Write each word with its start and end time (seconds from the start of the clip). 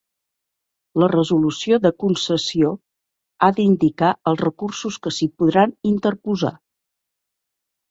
La 1.01 1.09
resolució 1.11 1.77
de 1.83 1.91
concessió 2.03 2.71
ha 3.41 3.51
d'indicar 3.61 4.11
els 4.33 4.43
recursos 4.47 4.99
que 5.05 5.15
s'hi 5.19 5.31
podran 5.43 5.79
interposar. 5.95 6.55